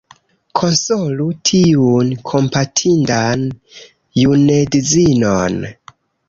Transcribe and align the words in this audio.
Konsolu 0.59 1.27
tiun 1.49 2.09
kompatindan 2.31 3.45
junedzinon!.. 4.23 5.61